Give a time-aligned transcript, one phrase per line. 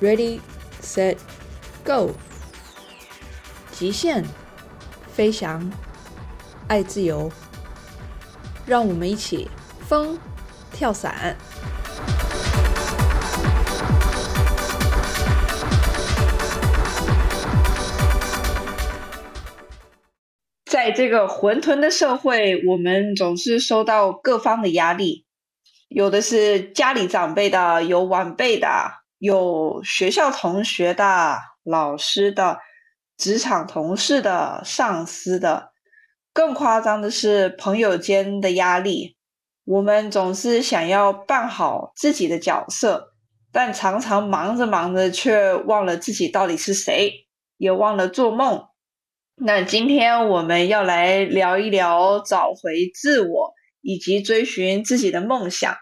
[0.00, 0.40] ，Ready,
[0.82, 1.16] Set,
[1.84, 2.10] Go！
[3.70, 4.24] 极限
[5.12, 5.70] 飞翔，
[6.66, 7.30] 爱自由，
[8.66, 9.48] 让我们一起
[9.86, 10.18] 风
[10.72, 11.36] 跳伞。
[20.64, 25.26] 在这个混沌的社会，我们总是受到各方的压力。
[25.90, 28.68] 有的是家里长辈的，有晚辈的，
[29.18, 32.60] 有学校同学的、老师的、
[33.18, 35.72] 职场同事的、上司的，
[36.32, 39.16] 更夸张的是朋友间的压力。
[39.64, 43.08] 我们总是想要扮好自己的角色，
[43.50, 47.26] 但常常忙着忙着，却忘了自己到底是谁，
[47.56, 48.64] 也忘了做梦。
[49.34, 53.54] 那今天我们要来聊一聊找回自我。
[53.82, 55.76] 以及追寻自己的梦想。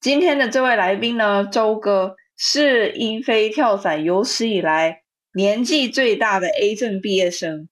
[0.00, 5.02] 今天的这位来宾呢，周哥是英飞跳伞有史以来
[5.34, 7.68] 年纪最大的 A 证毕业生。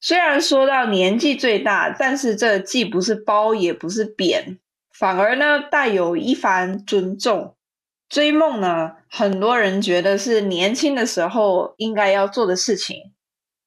[0.00, 4.58] 虽然说到年纪最大，但是这既不是褒也不是贬，
[4.92, 7.56] 反而呢带有一番尊重。
[8.08, 13.12] 追梦呢，很多人觉得是年轻的时候应该要做的事情，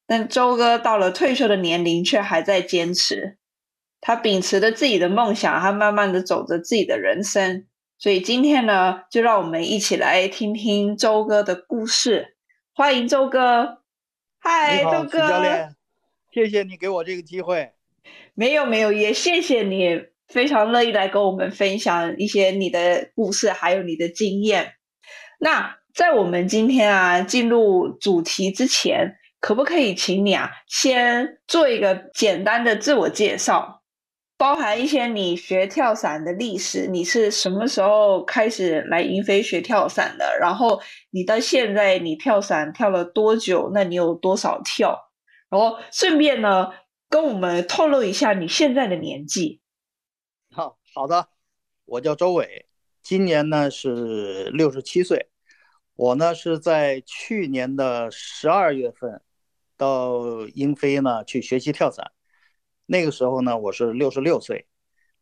[0.06, 3.38] 但周哥到了退休的年龄，却还在坚持。
[4.06, 7.66] 他秉持着自己的梦想，他慢慢的走着自己的人生。
[7.98, 12.36] 所以今天呢，就让我们一起来听听周哥的故事。
[12.74, 13.78] 欢迎周哥，
[14.40, 15.74] 嗨，周哥，教练，
[16.34, 17.72] 谢谢你给我这个机会。
[18.34, 24.74] 没有没有，也谢谢你非常乐意来跟我们分享一些你的故事，还有你的经验。
[25.40, 33.83] 那在我们今天啊进入主题之前，可不可以请你啊先做一个简单的自我介绍？
[34.36, 40.38] 包含一些你学跳伞的历史，你是什么时候开始来英飞学跳伞的？
[40.40, 40.81] 然后
[41.12, 43.72] 你到现在你跳伞跳了多久？
[43.74, 44.97] 那你有多少跳？
[45.50, 46.72] 然后顺便呢，
[47.09, 49.62] 跟我们透露一下你现在的年纪。
[50.52, 51.29] 好，好的，
[51.85, 52.66] 我叫周伟，
[53.02, 55.29] 今年呢是六十七岁。
[55.96, 59.22] 我呢是在去年的十二月份
[59.78, 62.12] 到英飞呢去学习跳伞。
[62.86, 64.68] 那个时候呢，我是六十六岁，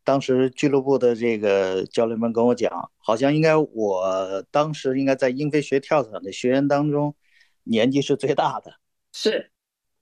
[0.04, 7.16] 当时俱乐部的这个教练们跟我讲，好像应该我当时应该在英飞学跳伞的学员当中，
[7.64, 8.74] 年纪是最大的。
[9.14, 9.52] 是，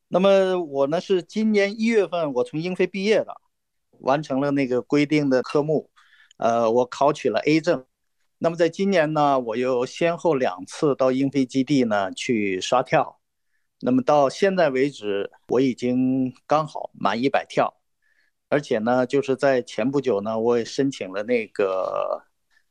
[0.08, 3.36] 那么我呢是今年一月份我从英飞毕业的，
[4.00, 5.90] 完成了那个规定的科目，
[6.38, 7.86] 呃，我考取了 A 证。
[8.38, 13.19] 那么在今年呢，我又先后两次到英飞基地呢去刷跳。
[13.82, 17.74] 那么到现在为止，我已经刚好满一百跳，
[18.50, 22.24] 而且呢，就是在前不久呢，我也申请了那个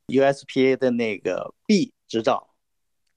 [0.09, 2.51] USPA 的那个 B 执照。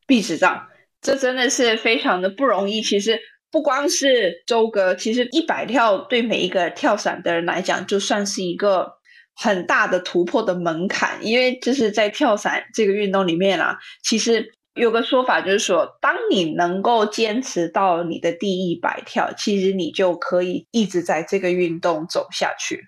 [0.08, 0.68] B 执照，
[1.02, 2.82] 这真的是非常的不容易。
[2.82, 3.20] 其实
[3.52, 8.94] 不光是周哥，其实一百跳对每一个跳伞的人来讲，就算是一个
[9.36, 14.54] 很大的突破的门槛，因为就是在跳伞这个运动里面啊，其实。
[14.74, 22.88] 有个说法就是说，当你能够坚持到你的第一百跳，其实你就可以一直在这个运动走下去。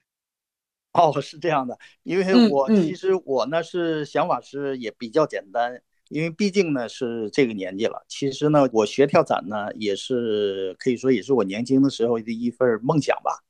[0.94, 8.06] 哦，是这样的，因为我其实我呢是想法是也比较简单，因为毕竟呢是这个年纪了。
[8.08, 13.44] 其实呢，我学跳伞呢也是可以说也是我年轻的时候的一份梦想吧。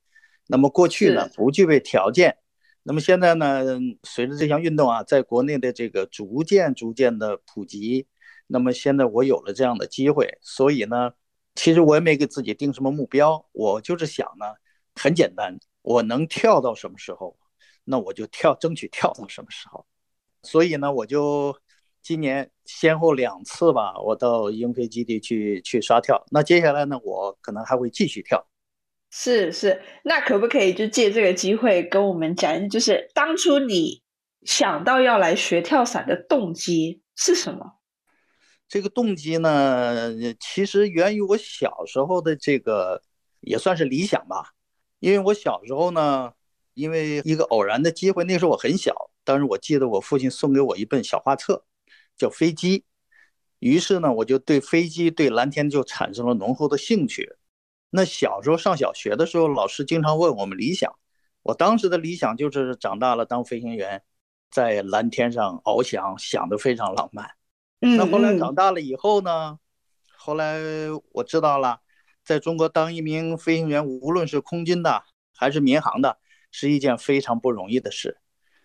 [0.48, 2.38] 那么过去呢不具备条件，
[2.82, 3.64] 那么现在呢
[4.02, 8.08] 随着这项运动啊在国内的这个逐渐逐渐的普及。
[8.54, 11.12] 那么现在我有了这样的机会，所以呢，
[11.56, 14.46] 其实我也没给自己定什么目标，我就是想呢，
[14.94, 17.36] 很简单，我能跳到什么时候，
[17.84, 19.88] 那我就跳，争取跳到什么时候。
[20.44, 21.58] 所以呢，我就
[22.04, 26.24] 今年先后两次吧，我到英飞基地去去刷跳。
[26.30, 28.46] 那接下来呢，我可能还会继续跳。
[29.10, 34.04] 是是，那可不可以就借这个机会跟我们讲，就是当初你
[34.44, 37.80] 想到要来学跳伞的动机是什么？
[38.74, 43.04] 这个动机呢，其实源于我小时候的这个，
[43.42, 44.56] 也算是理想吧。
[44.98, 46.34] 因为我小时候呢，
[46.74, 51.64] 因为一个偶然的机会，那时候我很小，当时我记得我父亲送给我一本小画册，
[52.18, 52.84] 叫飞机。
[53.60, 57.36] 于是呢，我就对飞机、对蓝天就产生了浓厚的兴趣。
[57.92, 60.92] 那小时候上小学的时候，老师经常问我们理想，
[61.44, 64.02] 我当时的理想就是长大了当飞行员，
[64.50, 67.30] 在蓝天上翱翔，想得非常浪漫。
[67.98, 69.60] 那后来长大了以后呢？
[70.16, 70.58] 后来
[71.12, 71.82] 我知道了，
[72.24, 75.04] 在中国当一名飞行员，无论是空军的
[75.36, 76.18] 还是民航的，
[76.50, 78.18] 是一件非常不容易的事。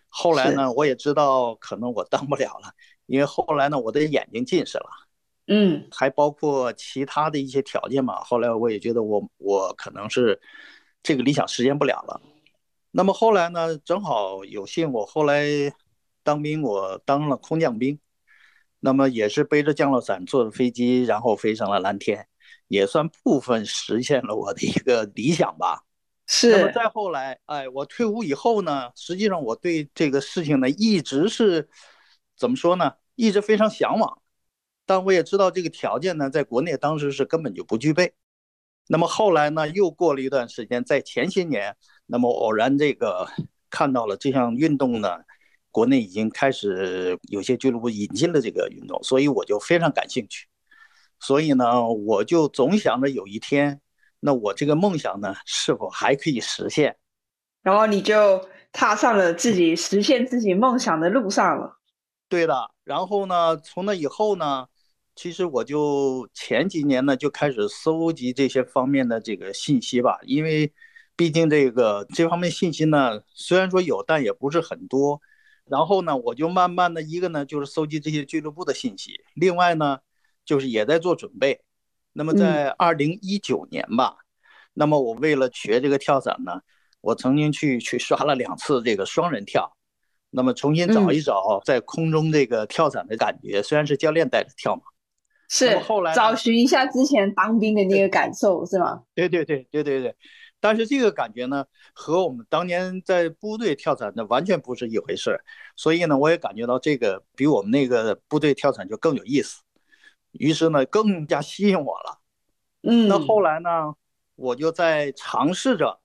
[0.07, 2.73] 后来呢，我也知道可能我当不了了，
[3.07, 4.89] 因为后来呢，我的眼睛近视了，
[5.47, 8.21] 嗯，还包括其他的一些条件嘛。
[8.21, 10.39] 后来我也觉得我我可能是
[11.03, 12.21] 这个理想实现不了了。
[12.91, 15.45] 那么后来呢，正好有幸我后来
[16.23, 17.99] 当兵，我当了空降兵，
[18.79, 22.27] 那么也是背着降落伞坐着飞机，然后飞上了蓝天，
[22.67, 25.83] 也算部分实现了我的一个理想吧。
[26.25, 26.51] 是。
[26.51, 31.69] 那么再后来，哎，我退伍以后呢，实际上我对这个事情呢，一直是。
[32.37, 32.93] 怎么说呢？
[33.15, 34.21] 一直非常向往，
[34.85, 38.13] 但我也知道这个条件呢，在国内当时是根本就不具备。
[38.87, 43.27] 那么后来呢，又过了一段时间，在前些年，那么偶然这个
[43.69, 45.17] 看到了这项运动呢，
[45.71, 50.47] 国内已经开始有些俱乐部引进了这个运动，所以我就非常感兴趣。
[51.19, 53.81] 所以呢，我就总想着有一天，
[54.21, 56.95] 那我这个梦想呢，是否还可以实现？
[57.61, 61.77] 然后你就踏上了自己实现自己梦想的路上了。
[62.29, 64.67] 对的，然后呢，从那以后呢，
[65.13, 70.71] 其实我就前几年呢就开始搜集这些方面的这个信息吧，因为
[71.17, 75.21] 毕竟这个这方面信息呢，虽然说有，但也不是很多。
[75.69, 79.99] 然后呢，我就慢慢的一个呢就是搜集这些俱乐部的信息，另外呢
[80.43, 81.61] 就是也在做准备。
[82.13, 84.17] 那么在二零一九年吧，
[84.73, 86.61] 那么我为了学这个跳伞呢，
[87.01, 89.75] 我曾经去去刷了两次这个双人跳。
[90.31, 94.83] 那么重新找一找在空中这个跳伞的感觉，虽然是教练带着跳嘛，
[95.49, 99.01] 是后来找寻一下之前当兵的那个感受，是吗？
[99.15, 100.15] 对对对对对对，
[100.59, 105.39] 但是这个感觉呢，和我们当年在部队跳伞的完全不是一回事，
[105.75, 109.61] 所以呢，我也感觉到这个比我们那个部队跳伞就更有意思，
[110.33, 112.19] 于是呢，更加吸引我了。
[112.83, 113.95] 嗯，那后来呢，
[114.35, 115.99] 我就在尝试着。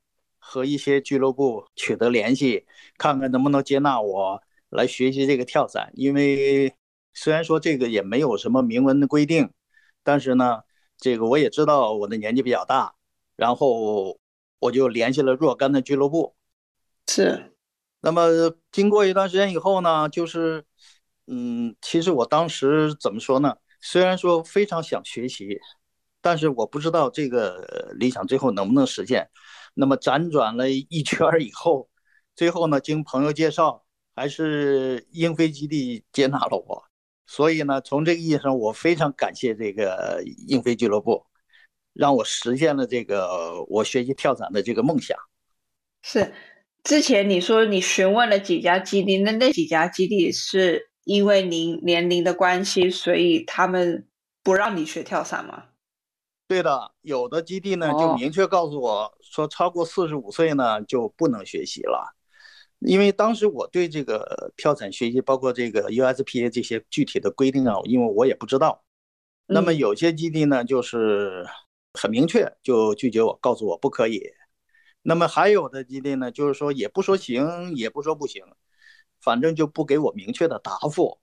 [0.46, 2.66] 和一些俱乐部取得联系，
[2.98, 5.90] 看看能不能接纳我来学习这个跳伞。
[5.94, 6.70] 因为
[7.14, 9.50] 虽然说这个也没有什么明文的规定，
[10.02, 10.60] 但是呢，
[10.98, 12.94] 这个我也知道我的年纪比较大，
[13.36, 14.18] 然后
[14.64, 16.34] 我就联系了若干的俱乐部。
[17.06, 17.54] 是，
[18.00, 18.28] 那么
[18.72, 20.64] 经过一段时间以后呢，就是，
[21.26, 23.56] 嗯，其实我当时怎么说呢？
[23.80, 25.58] 虽然说非常想学习，
[26.22, 29.28] 但是我不知道这个理想最后能不能实现。
[29.74, 31.90] 那么辗转了一圈以后，
[32.34, 33.84] 最后呢，经朋友介绍，
[34.16, 36.84] 还是英飞基地接纳了我。
[37.26, 41.26] 所以呢，从这个意义上，我非常感谢这个英飞俱乐部，
[41.94, 45.16] 让我实现了这个我学习跳伞的这个梦想。
[46.02, 46.34] 是，
[46.82, 54.06] 之前你说你询问了几家基地，那那几家基地是因为您年龄的关系，所以他们
[54.42, 55.64] 不让你学跳伞吗？
[56.46, 62.14] 对的，有的基地呢就明确告诉我说，超过四十五岁呢就不能学习了，
[62.80, 68.84] 因为当时我对这个跳伞学习，包括这个 USPA 这些具体的规定啊，因为我也不知道。
[69.46, 71.46] 那么有些基地呢就是
[71.94, 74.20] 很明确就拒绝我，告诉我不可以。
[75.02, 78.44] 那么还有的基地呢，就是说也不说行，也不说不行，
[79.20, 81.18] 反正就不给我明确的答复。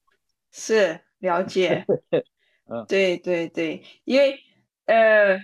[0.51, 1.85] 是了解，
[2.67, 4.39] 嗯，对对对，因为。
[4.85, 5.39] 呃，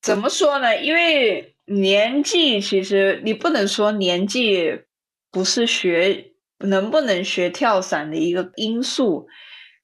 [0.00, 0.80] 怎么说呢？
[0.80, 4.84] 因为年纪其实你不能说年纪
[5.30, 9.28] 不是学能不能学跳伞的一个因素，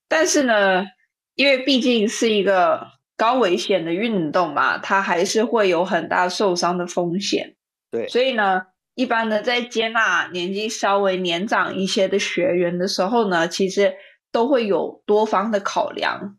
[0.08, 0.86] 但是呢，
[1.34, 2.86] 因为毕竟是一个
[3.22, 7.54] 高危险的运动嘛，它还是会有很大受伤的风险。
[7.88, 8.62] 对，所以呢，
[8.96, 13.94] 一般的在接纳年纪稍微年长一些的学员的时候呢，其实
[14.32, 16.36] 都会有多方的考量。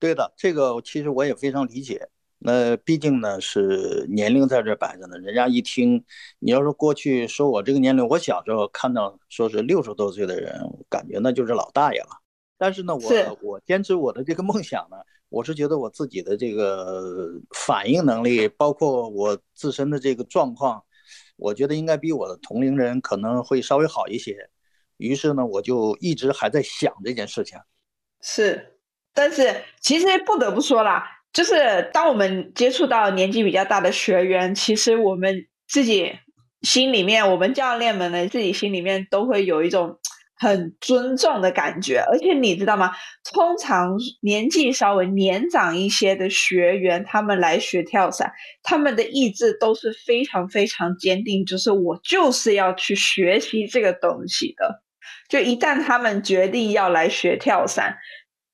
[0.00, 2.08] 对的，这个其实我也非常理解。
[2.40, 6.04] 那毕竟呢是年龄在这摆着呢，人家一听
[6.40, 12.08] 你要是过去说我这个年龄，我小时候看到说是六十多岁的人，感觉那就是老大爷了。
[12.58, 14.96] 但是呢，我我坚持我的这个梦想呢，
[15.28, 20.82] 我是觉得我自己的这个反应能力，包括我自身的这个状况，
[21.36, 24.36] 我觉得应该比我的同龄人可能会稍微好一些。
[24.96, 27.58] 于是呢，我就一直还在想这件事情。
[28.20, 28.74] 是。
[29.14, 36.12] 但是其实不得不说啦，就是当我们接触到年纪比较大的学员，其实我们自己
[36.62, 39.98] 心里面，我们教练们呢，自己心里面都会有一种
[40.38, 41.98] 很尊重的感觉。
[42.10, 42.90] 而且你知道吗？
[43.32, 54.82] 通常年纪稍微年长一些的学员，他们来学跳伞，他们的意志都是非常非常坚定，就是我就是要去学习这个东西的。
[55.28, 57.96] 就一旦他们决定要来学跳伞。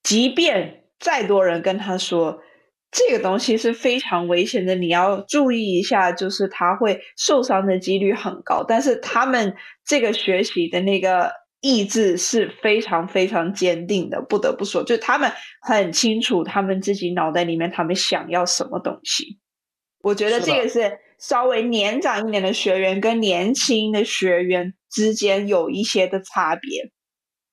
[0.02, 2.38] 即便再多人跟他说
[2.90, 8.62] 这个东西是非常危险的，你要注意一下，就是他会受伤的几率很高。
[8.68, 11.32] 但是他们这个学习的那个
[11.64, 19.38] 意志是非常非常坚定的，不得不说，就他们很清楚他们自己脑袋里面他们想要什么东西。
[20.02, 26.92] 我觉得这个是稍微年长一点的学员跟年轻的学员之间有一些的差别。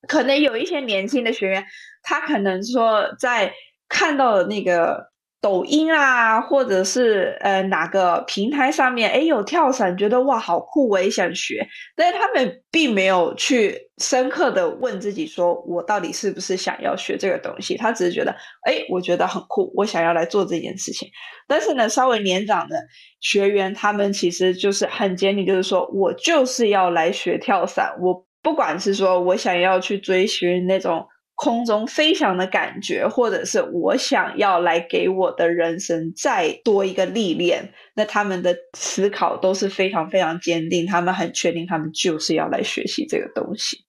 [0.10, 1.66] 可能有一些年轻的学员，
[2.04, 3.54] 他可能说在
[3.88, 5.11] 看到了那个。
[5.42, 11.68] 抖音啊，或者是呃哪个平台上面，哎有跳伞，觉得哇好酷，我也想学。
[11.96, 17.76] 但是他们并没有去深刻的问自己，说我到底是不是想要学这个东西？
[17.76, 18.32] 他只是觉得，
[18.66, 21.10] 哎，我觉得很酷，我想要来做这件事情。
[21.48, 22.76] 但是呢，稍微年长的
[23.20, 31.04] 学员，他们其实就是很坚定，就是说我就是要来学跳伞，我不管是说我想要去追寻那种。
[31.44, 43.84] 空中飞翔的感觉，或者是我想要来给我的人生再多一个历练，那他们的思考都是非常非常坚定，他们很确定，他们就是要来学习这个东西。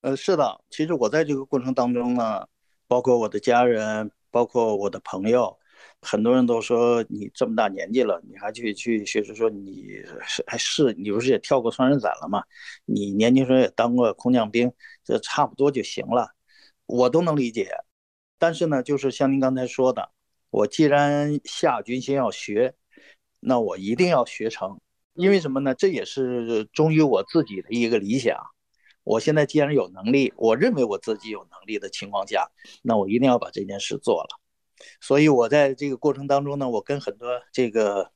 [0.00, 2.44] 呃，是的，其实我在这个过程当中呢，
[2.88, 5.56] 包括我的家人，包括我的朋友，
[6.02, 12.42] 很多人都说你这么大年纪了，你还去去学习，说你是还是你不是也跳过双人伞了吗？
[12.84, 14.72] 你年轻时候也当过空降兵，
[15.04, 16.34] 这差不多就行了。
[16.90, 17.70] 我都能理解，
[18.36, 20.10] 但是呢，就是像您刚才说的，
[20.50, 22.74] 我既然下决心要学，
[23.38, 24.80] 那我一定要学成。
[25.14, 25.72] 因为什么呢？
[25.74, 28.36] 这也是忠于我自己的一个理想。
[29.04, 32.50] 我现在既然有能力，我认为我自己有能力的情况下，
[32.82, 34.40] 那我一定要把这件事做了。
[35.00, 38.10] 所以我在这个过程当中呢，我跟很多这个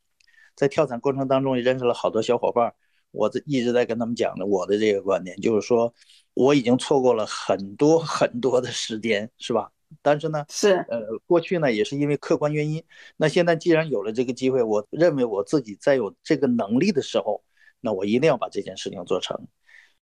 [0.56, 2.74] 在跳伞过程当中也认识了好多小伙伴。
[3.12, 5.94] 我这一直在跟他们讲的，我的这个观点就是说，
[6.34, 9.70] 我已经错过了很多很多的时间，是吧？
[10.02, 12.82] 但是呢，是呃，过去呢也是因为客观原因。
[13.16, 17.42] 那现在既然有了这个机会，我认为我自己在有这个能力的时候，
[17.80, 19.46] 那我一定要把这件事情做成。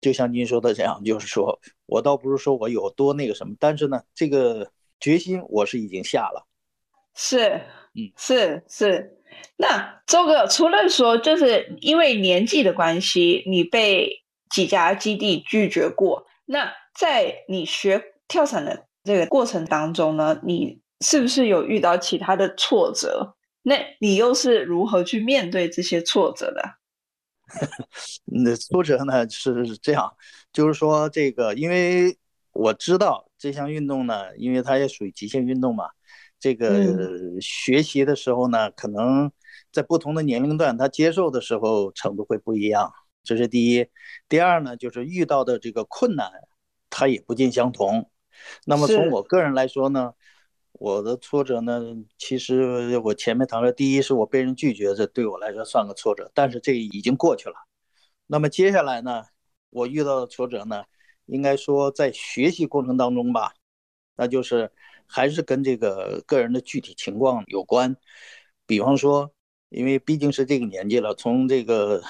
[0.00, 6.46] 就像您说的这样，就是说我倒不是说我有多那个什么，但是呢，这个决心我是已经下了。
[7.14, 7.60] 是，
[7.94, 9.14] 嗯，是是。
[9.56, 23.34] 那周哥，除了说就是因为年纪的关系，你被几家基地拒绝过，那在你学跳伞的这个过程当中呢，你是不是有遇到其他的挫折？
[23.62, 26.62] 那你又是如何去面对这些挫折的？
[28.24, 30.12] 那挫折呢是这样，
[30.52, 32.16] 就是说这个，因为
[32.52, 35.88] 我知道这项运动呢，因为它也属于极限运动嘛。
[36.40, 39.30] 这个学习的时候呢，可能
[39.72, 43.86] 在不同的年龄段，他接受的时候程度会不一样，这是第一。
[44.28, 46.30] 第二呢，就是遇到的这个困难，
[46.90, 48.10] 它也不尽相同。
[48.66, 50.14] 那么从我个人来说呢，
[50.72, 51.82] 我的挫折呢，
[52.16, 57.54] 其实我前面谈了，第一是我被人拒绝，这对我来说算个挫折，但是这已经过去了。
[58.26, 59.24] 那么接下来呢，
[59.70, 60.84] 我遇到的挫折呢，
[61.26, 63.54] 应该说在学习过程当中吧，
[64.16, 64.70] 那就是。
[65.10, 67.96] 还是跟这个个人的具体情况有关，
[68.66, 69.32] 比方说，
[69.70, 72.02] 因为毕竟是这个年纪了，从这个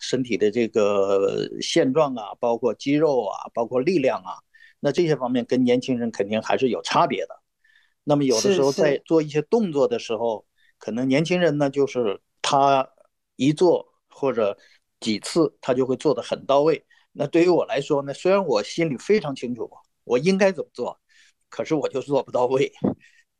[0.00, 4.34] 身体的这个现状啊，包括肌肉啊，包括力量啊，
[4.80, 7.40] 那这些方面跟年轻人肯定还是有差别的。
[8.02, 10.44] 那么有的时候在做一些动作的时候，
[10.78, 12.90] 可能年轻人呢，就是他
[13.36, 14.58] 一做或者
[14.98, 16.84] 几次，他就会做得很到位。
[17.12, 19.70] 那对于我来说呢，虽然我心里非常清楚
[20.04, 20.98] 我应该怎么做。
[21.52, 22.72] 可是我就做不到位，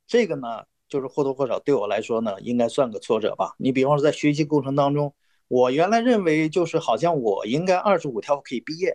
[0.04, 3.54] 这个呢，就是或多或少对我来说呢，应该算个挫折吧。
[3.56, 5.14] 你比方说在学习过程当中，
[5.50, 8.94] 我原来认为就是好像我应该二十五跳可以毕业，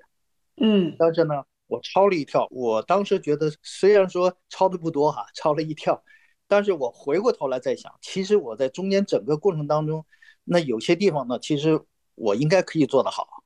[0.55, 2.47] 嗯，但是呢，我超了一跳。
[2.49, 6.01] 我当时觉得虽然说超的不多哈，超了一跳，
[6.47, 10.05] 但是我回过头来再想，其实我在中间整个过程当中，
[10.45, 11.77] 那有些地方呢，其实
[12.15, 13.43] 我应该可以做得好，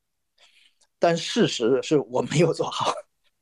[1.00, 2.94] 但事实是我没有做好。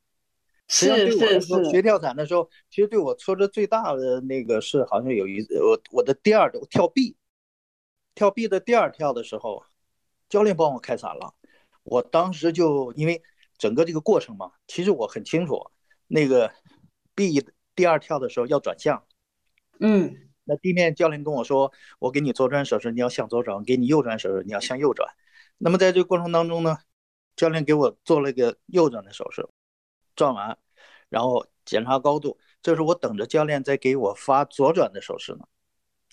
[0.66, 7.17] 实际上对我来说，学跳伞的时候，其实对我挫折最大的那个是，好像有一我我的第二跳 B，
[8.18, 9.62] 跳 B 的第二跳的时候，
[10.28, 11.34] 教练帮我开伞了。
[11.84, 13.22] 我当时就因为
[13.56, 15.70] 整个这个过程嘛，其实我很清楚，
[16.08, 16.52] 那个
[17.14, 17.40] B
[17.76, 19.04] 第二跳的时候要转向，
[19.78, 25.08] 嗯，那地面教练跟我说，我给你左转手势，你要向左转；给你右转手势，你要向右转。
[25.56, 26.76] 那么在这个过程当中呢，
[27.36, 29.48] 教练给我做了一个右转的手势。
[30.16, 30.58] 转完，
[31.08, 32.36] 然后检查高度。
[32.62, 35.46] 这时候我等着教练再给我发左转的手势呢。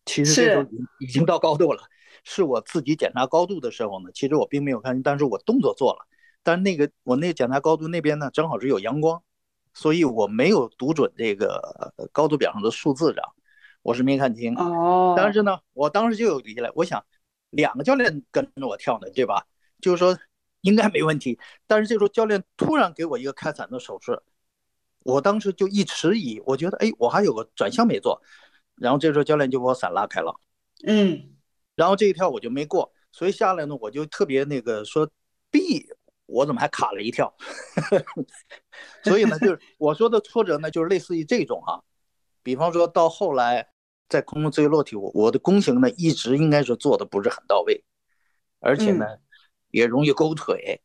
[0.05, 0.65] 其实这时候
[0.99, 1.83] 已经到高度了。
[2.23, 6.07] 是我自己检查高度的时候呢，其实我并没有看见，但是我动作做了。
[6.43, 9.21] 但那个我那检查高度那边呢，正好是有阳光，
[9.73, 13.23] 所以我没有读准这个高度表上的数字上，
[13.81, 14.55] 我是没看清。
[14.55, 15.13] 哦。
[15.17, 17.03] 但是呢，我当时就有疑来，我想
[17.49, 19.45] 两个教练跟着我跳呢，对吧？
[19.81, 20.17] 就是说。
[20.61, 21.37] 应该没问题。
[21.67, 24.19] 但是这时候教练突然给我一个开伞的手势，
[25.03, 28.19] 我当时就一迟疑，我觉得哎，我还有个转向没做。
[28.75, 30.35] 然后这时候教练就把我伞拉开了，
[30.85, 31.35] 嗯，
[31.75, 35.09] 然后这一跳我就没过，所以下来呢我就特别那个说
[35.49, 35.87] B，
[36.25, 37.33] 我怎么还卡了一跳？
[39.01, 41.79] 所以呢，就是我说的挫折呢，就是类似于这种啊，
[42.43, 43.69] 比方说到后来
[44.09, 47.85] 在空中自由落体，我我的弓形呢一直应该是做的不是很到位，
[48.59, 49.05] 而且呢
[49.71, 50.81] 也容易勾腿，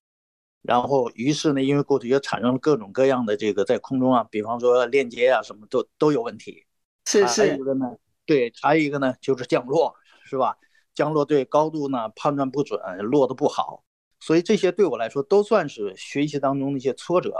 [0.62, 6.64] 然后于是呢因为勾腿也产生了各种各样的这个在空中啊，比方说链接啊什么都都有问题。
[7.10, 7.42] 是是。
[7.42, 10.56] 还有一个呢，对，还有一个呢就是降落，是吧？
[10.94, 13.84] 降落对高度呢判断不准，落的不好。
[14.20, 17.32] 所以这些对我来说都算是学习当中的一些挫折，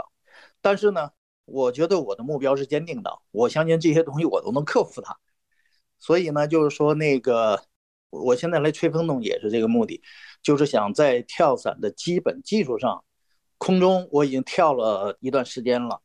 [0.61, 1.11] 但是呢，
[1.45, 5.15] 我觉得我的目标是坚定的，我相信这些东西我都能克服它。
[5.99, 7.61] 所以呢，就是说那个，
[8.09, 10.01] 我现在来吹风洞也是这个目的，
[10.41, 13.03] 就是想在跳伞的基本技术上，
[13.59, 16.01] 空中我已经跳了一段时间了，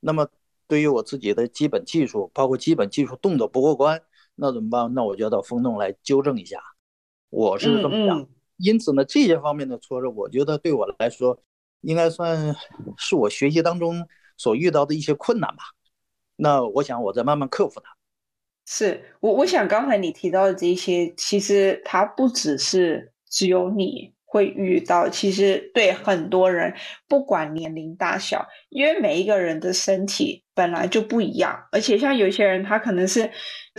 [0.00, 0.28] 那么
[0.68, 4.00] 对于我自己的基本技术，包括基本技术动作不过关，
[4.36, 4.94] 那怎么办？
[4.94, 6.62] 那我就要到风洞来纠正一下，
[7.30, 8.28] 我是这么想。
[8.58, 11.42] 因此呢，这些方面的挫折，我觉得对我来说，
[11.80, 12.54] 应该算
[12.96, 14.06] 是我学习当中
[14.36, 15.62] 所遇到的一些困难吧。
[16.36, 17.96] 那我想，我在慢慢克服它。
[18.66, 24.12] 是我，我想刚才你提到的这些，其实它不只是只有你。
[24.30, 26.74] 会遇到，其实对很多人，
[27.08, 33.30] 不管年龄大小，因为每一个人的身体本来就不一样，而且像有些人他可能是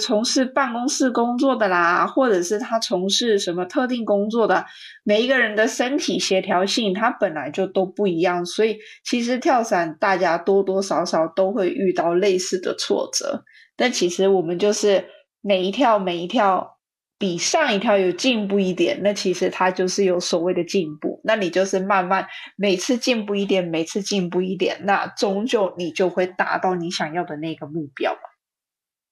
[0.01, 4.65] 从事办公室工作的啦，或者是他从事什么特定工作的，
[5.03, 13.43] 每一个人的身体协调性他本来就都不一样，所以其实跳伞大家多多少少都会遇到类似的挫折，
[13.77, 15.05] 但其实我们就是
[15.41, 16.78] 每一跳每一跳。
[17.19, 21.19] 比上一条有进步一点，那其实它就是有所谓的进步。
[21.25, 28.15] 那你就是慢慢每次进步一点，每次进步一点，那终究你就会达到你想要的那个目标。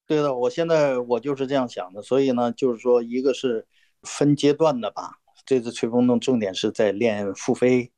[0.07, 2.01] 对的，我现在我就是这样想的。
[2.01, 3.67] 所以呢，就是说，一个是
[4.03, 5.11] 分阶段的吧。
[5.45, 7.91] 这次吹风洞重点是在练复飞，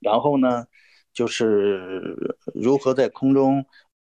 [0.00, 0.64] 然后呢，
[1.12, 3.66] 就是如何在空中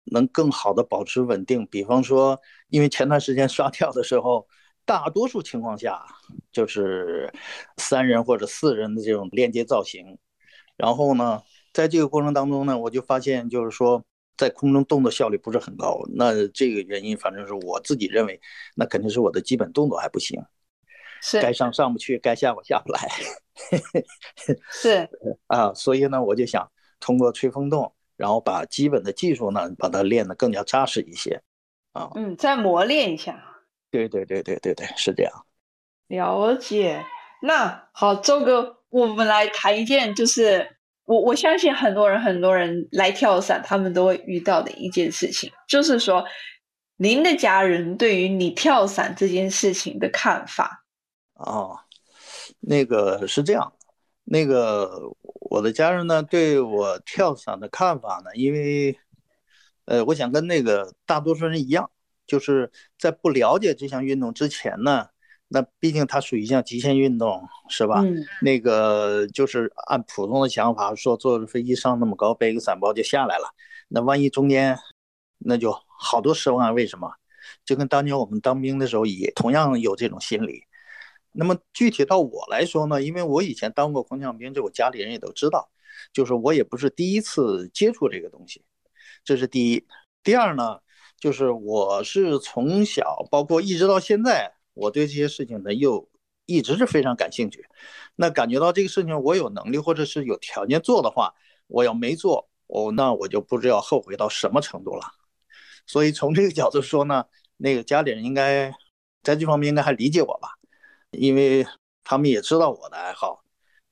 [0.05, 1.67] 能更好的保持稳定。
[1.67, 4.47] 比方说，因为前段时间刷跳的时候。
[4.89, 6.03] 大多数情况下，
[6.51, 7.31] 就是
[7.77, 10.17] 三人或者四人的这种链接造型。
[10.75, 14.03] 然后呢，在这个过程当中呢，我就发现，就是说
[14.35, 16.01] 在空中动作效率不是很高。
[16.15, 18.41] 那这个原因，反正是我自己认为，
[18.75, 20.41] 那肯定是我的基本动作还不行，
[21.21, 23.07] 是该上上不去，该下我下不来。
[24.71, 25.07] 是
[25.45, 26.67] 啊，所以呢，我就想
[26.99, 31.43] 通过吹风洞，然后把基本的技术呢，把它练得更加扎实一些。
[31.93, 33.48] 啊，嗯，再磨练一下。
[33.91, 35.45] 对对对对对对，是这样。
[36.07, 37.03] 了解。
[37.41, 46.25] 那好，周哥，我们来谈一件，就是我我相信很多人很多人来跳伞，他们都会遇到的一件事情，就是说，
[46.97, 50.83] 您的家人对于你跳伞这件事情的看法。
[51.35, 51.79] 哦，
[52.59, 53.71] 那个是这样，
[54.25, 54.91] 那个
[55.23, 58.99] 我的家人呢，对我跳伞的看法呢，因为，
[59.85, 61.89] 呃，我想跟那个大多数人一样。
[62.29, 65.07] 就是在不了解这项运动之前呢，
[65.47, 68.01] 那毕竟它属于一项极限运动，是吧？
[68.05, 68.23] 嗯。
[68.43, 73.49] 那个就是按普通的想法说，坐着飞机上那么高，背个伞包就下来了。
[73.87, 74.77] 那万一中间，
[75.39, 77.11] 那就好多失望为什么？
[77.65, 80.63] 就跟当年我们当兵的时候也同样有这种心理。
[81.31, 85.69] 那么具体到我来说呢，因为我以前当过空降兵，这我家里人也都知道，
[86.13, 88.63] 就是我也不是第一次接触这个东西，
[89.23, 89.83] 这是第一。
[90.21, 90.79] 第二呢？
[91.19, 96.07] 就是我是从小，包括一直到现在，我对这些事情呢又
[96.45, 97.65] 一直是非常感兴趣。
[98.15, 101.33] 那感觉到这个事情我有能力或者是有条件做的话，
[101.67, 105.03] 我要没做，哦，那我就不知道后悔到什么程度了。
[105.85, 107.25] 所以从这个角度说呢，
[107.57, 108.71] 那个家里人应该
[109.23, 110.49] 在这方面应该还理解我吧，
[111.11, 111.65] 因为
[112.03, 113.43] 他们也知道我的爱好，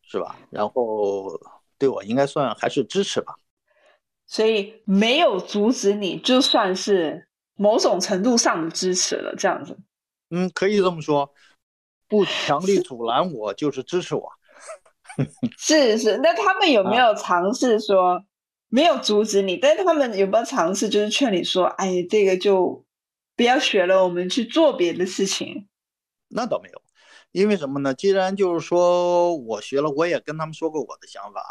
[0.02, 0.38] 是吧？
[0.50, 1.40] 然后
[1.78, 3.36] 对我应该算还是支持吧。
[4.28, 9.78] 所以没有阻止你，就算是某种程度上的支持了，这样子。
[10.30, 11.34] 嗯，可以这么说，
[12.10, 14.30] 不强力阻拦我，就是支持我。
[15.58, 18.22] 是是，那他们有没有尝试说
[18.68, 19.56] 没有阻止你？
[19.56, 22.86] 但是他们有没有尝试就是劝你说：“哎，这个就
[23.38, 25.68] 不要学了，我们去做别的事情。”
[26.28, 26.82] 那倒没有，
[27.32, 27.94] 因为什么呢？
[27.94, 31.42] 既然就是说我学了，我也跟他们说过我的想法。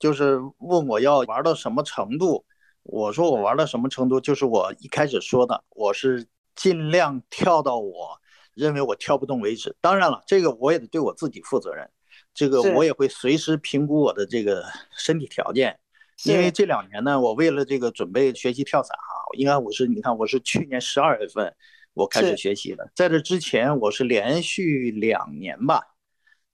[0.00, 2.44] 就是问我要玩到什么程度，
[2.82, 8.18] 我说我玩到什么程度，就是我一开始说的，我是尽量跳到我
[8.54, 9.76] 认为我跳不动为止。
[9.80, 11.88] 当然了，这个我也得对我自己负责任。
[12.34, 14.64] 这个我也会随时评估我的这个
[14.96, 15.78] 身体条件。
[16.24, 21.54] 因为这两年呢，我为了这个准备学习跳伞啊，应该我是你看我是去年十二月份
[21.94, 25.80] 我开始学习的，在这之前我是连续两年吧，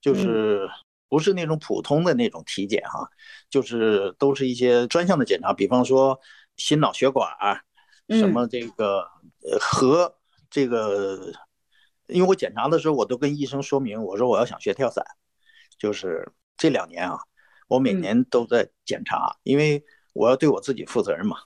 [0.00, 0.68] 就是
[1.08, 3.08] 不是那种普通的那种体检哈，
[3.48, 6.18] 就是都是一些专项的检查，比方说
[6.56, 7.28] 心脑血管，
[8.08, 9.00] 什么这个
[9.42, 10.16] 呃和
[10.50, 11.32] 这个，
[12.06, 15.04] 因为我检查的时候我都跟医生说明，我说我要想学跳伞，
[15.78, 17.18] 就是这两年啊。
[17.68, 21.36] 我每年都在检查，因为我要对我自己负责任嘛。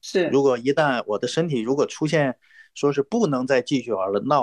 [0.00, 2.38] 是，如果一旦我的身体如果出现
[2.72, 4.42] 说是不能再继续玩了，那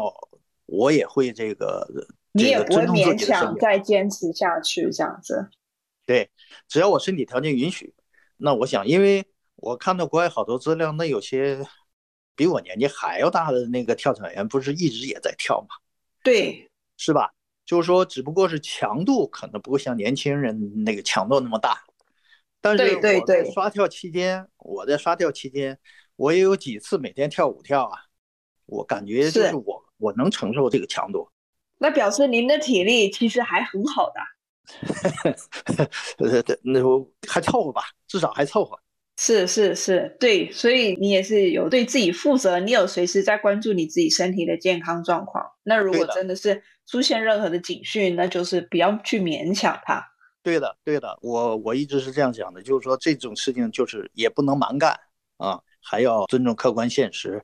[0.67, 1.87] 我也会这个，
[2.35, 5.49] 你也不会勉强再坚持下去这样子。
[6.05, 6.29] 对，
[6.67, 7.93] 只要我身体条件允许，
[8.35, 11.65] 那我想，因为我看到国外好多资料，那有些
[12.35, 15.67] 比我年纪还要大的那个跳伞员，不是一直也在跳吗？
[16.21, 17.31] 对，是吧？
[17.65, 21.85] 就是说，只不过是强度可能不会像年轻人那个强度那么大，
[22.59, 25.79] 但是我在刷跳期间，我在刷跳期间，
[26.17, 27.97] 我也有几次每天跳舞跳啊，
[28.65, 31.27] 我感觉就是我我能承受这个强度。
[31.77, 34.19] 那表示您的体力其实还很好的。
[36.17, 38.79] 呃，那我还凑合吧，至少还凑合。
[39.17, 45.45] 是是是，对，所以你也是有对自己负责，你有随时在关注你自己身体的健康状况。
[45.63, 50.05] 那如果真的是出现任何的警讯，那就是不要去勉强它。
[50.43, 54.99] 对的，对的，我我一直是这样想的，就是说这种事情就是也不能蛮干
[55.37, 57.41] 啊，还要尊重客观现实。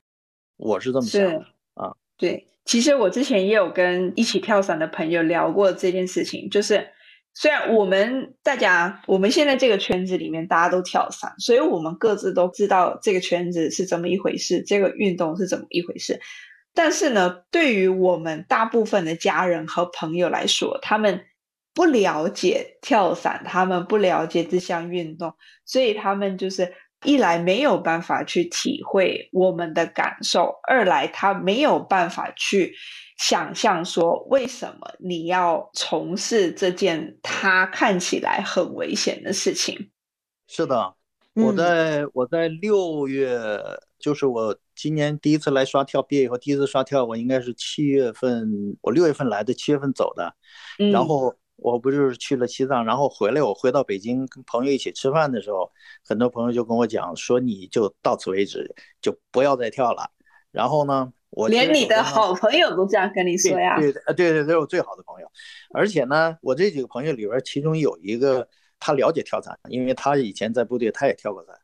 [0.58, 1.96] 我是这么想的啊。
[2.18, 6.88] 对，其实我之前也有跟一起跳伞的朋友聊过这件事情，就是。
[7.34, 16.20] 虽然我们大家，我们现在这个圈子里面大家都跳伞，所以我们各自都知道这个圈子是怎么一回事，这个运动是怎么一回事。
[16.74, 21.22] 但是呢，对于我们大部分的家人和朋友来说，他们
[21.74, 25.34] 不了解跳伞，他们不了解这项运动，
[25.66, 32.74] 所以他们就是一来没有办法去体会我们的感受，二来他没有办法去。
[33.18, 39.92] 想象说，为什么你要从事这件他看起来很危险的事情？
[40.48, 40.96] 是的，
[41.36, 43.40] 我在我在六月，
[44.00, 50.34] 就是我今年第一次来刷跳，毕业以后第一次刷跳，我应该是七月份，我六月份来的，七月份走的。
[50.92, 55.72] 然后我不就是去了西藏，然后回来，我回到北京跟朋友一起吃饭的时候，
[56.04, 60.12] 很多朋友就跟我讲说，你就到此为止，就不要再跳了。
[60.52, 61.14] 然后呢？
[61.30, 63.80] 我连你的好朋友都这样跟你说呀？
[63.80, 65.32] 对对对对，都是我最好的朋友。
[65.74, 68.46] 而且呢，我这几个朋友里边，其中有一个
[68.82, 71.56] 他了解跳伞，因为他以前在部队他也跳过伞，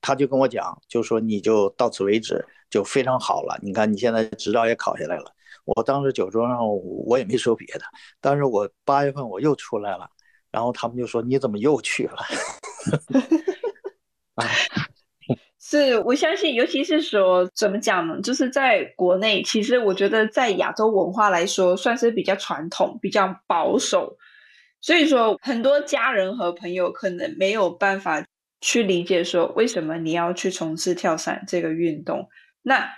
[0.00, 3.58] 他就跟我讲，就说你就到此为止，就非常好了。
[3.60, 5.34] 你看你现在执照也考下来了。
[5.66, 6.58] 我当时酒桌上
[7.06, 7.82] 我也没说别的，
[8.20, 10.08] 但是我八月份我又出来了，
[10.50, 12.16] 然后他们就说你怎么又去了？
[14.36, 14.46] 哎。
[15.58, 18.20] 是我相信，尤其是说怎么讲呢？
[18.22, 24.16] 就是在国内，其实我觉得在亚洲文化来说，算是比较传统、比较保守。
[24.80, 28.24] 所以说，很多家人和朋友可能没有办法
[28.60, 32.28] 去理解说，为什么你要去从事跳伞这个运动。
[32.62, 32.88] 那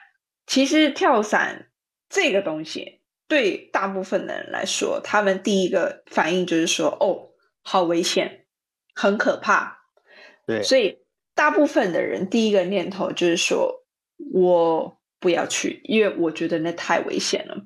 [0.47, 1.68] 其实跳伞
[2.09, 7.31] 这个东西，对大部分的人来说，他们第一个反应就是说：“哦，
[7.63, 8.47] 好危险，
[8.95, 9.79] 很可怕。”
[10.47, 10.99] 对，所以。
[11.39, 13.85] 大部分的人第一个念头就是说，
[14.35, 17.65] 我不要去，因为我觉得那太危险了。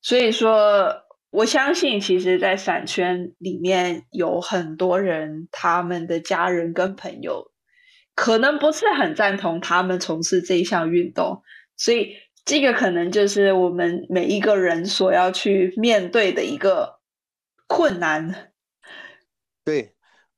[0.00, 7.50] 所以说，我相信，其实，在伞圈里面有很多人，他们的家人跟朋友
[8.14, 11.42] 可能不是很赞同他们从事这一项运动。
[11.76, 12.14] 所以，
[12.44, 17.00] 这个可能就是我们每一个人所要去面对的一个
[17.66, 18.52] 困难。
[19.64, 19.94] 对，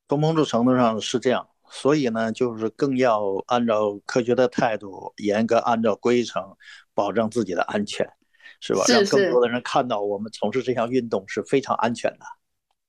[0.07, 1.49] 从某种程度上是这样。
[1.69, 6.55] 所以呢，就是更要按照科学的态度，严格按照规程，
[6.93, 8.09] 保证自己的安全，
[8.61, 8.85] 是吧？
[8.87, 12.25] 让更多的人看到我们从事这项运动是非常安全的。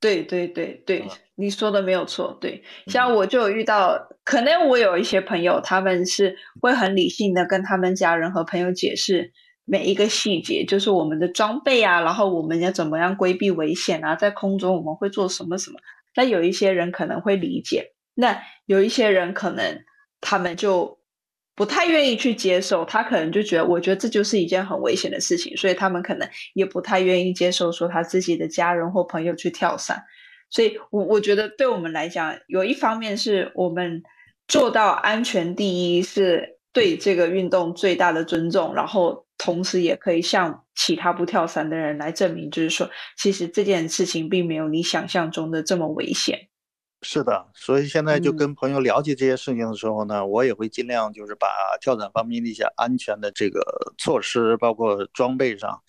[0.01, 2.37] 对对对对，你说的没有错。
[2.41, 9.33] 对，像我就有遇到，可能我有一些朋友，他们是会很理性的跟他们家人和朋友解释
[9.65, 15.79] 每一个细节，就是我们的装备啊，然后我们要怎么样规避危险啊，在空中我们会做什么什么。
[16.15, 17.93] 那有一些人可能会理解。
[18.15, 19.85] 那有一些人可能
[20.21, 20.98] 他们就
[21.59, 30.01] 不太愿意去接受，他可能就觉得，我觉得这就是一件很危险的事情，所以他们可能也不太愿意接受说他自己的家人或朋友去跳伞。
[30.51, 34.01] 所以，我我觉得对我们来讲，有一方面是我们
[34.47, 46.39] 做到安全第一，是对这个运动最大的尊重，然后同时也可以向其他不跳伞的人来证明，就是说，其实这件事情并没有你想象中的这么危险。
[47.01, 51.49] 是的，所以现在就跟朋友了解这些事情的时候呢，我也会尽量就是把
[51.81, 53.63] 跳伞方面的一些安全的这个
[53.97, 55.81] 措施，包括装备上，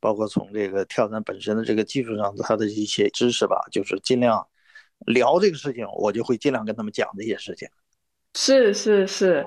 [0.00, 4.46] 包括从这个跳伞本身的这个技术上，它的一些知识吧，就是尽量
[5.06, 7.66] 聊这个事情，我就会尽量跟他们讲这些事情。
[8.34, 9.42] 是是是，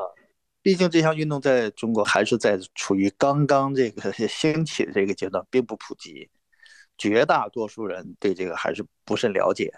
[0.64, 6.28] 毕竟这项运动在中国还是在处于刚刚这个 兴起的这个阶段，并不普及，
[6.98, 9.72] 绝大多数人对这个还是不甚了解。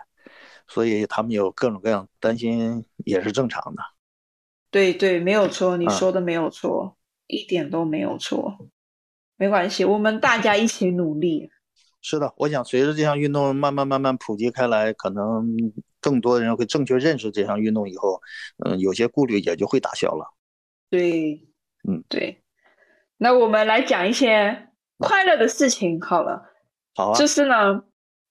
[0.68, 3.82] 所以他们有各种各样担心也是正常的。
[4.72, 6.98] 对对，没有错，你说的没有错，
[7.28, 8.58] 一点都没有错。
[9.38, 11.50] 没关系，我们大家一起努力。
[12.02, 15.46] 是的，我想随着这项运动慢慢慢慢普及开来，可能
[16.02, 18.22] 更多的人会正确认识这项运动以后，
[18.66, 20.34] 嗯，有些顾虑也就会打消了。
[20.90, 21.48] 对，
[21.88, 22.44] 嗯，对。
[23.18, 26.44] 那我们来讲一些快乐的事情好了。
[26.94, 27.18] 好啊。
[27.18, 27.84] 就是呢。